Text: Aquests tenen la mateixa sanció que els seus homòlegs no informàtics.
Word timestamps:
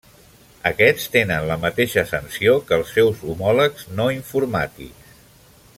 Aquests 0.69 1.03
tenen 1.15 1.45
la 1.51 1.57
mateixa 1.65 2.05
sanció 2.13 2.57
que 2.71 2.79
els 2.81 2.95
seus 2.97 3.21
homòlegs 3.33 3.87
no 4.01 4.09
informàtics. 4.17 5.17